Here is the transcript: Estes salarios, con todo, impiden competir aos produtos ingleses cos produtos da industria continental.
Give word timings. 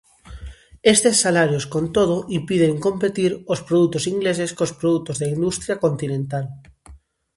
Estes 0.93 1.15
salarios, 1.25 1.65
con 1.73 1.85
todo, 1.97 2.15
impiden 2.39 2.73
competir 2.85 3.31
aos 3.49 3.61
produtos 3.67 4.07
ingleses 4.13 4.51
cos 4.57 4.75
produtos 4.79 5.17
da 5.21 5.27
industria 5.35 5.75
continental. 5.85 6.45